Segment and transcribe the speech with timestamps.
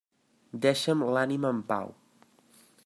[0.63, 1.95] Deixa'm l'ànima en pau.